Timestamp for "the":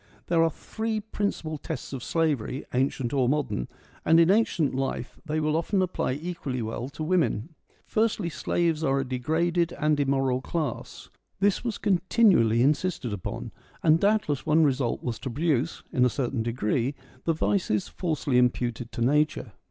7.93-8.01, 17.25-17.33